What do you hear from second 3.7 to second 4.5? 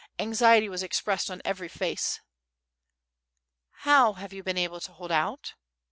"How have you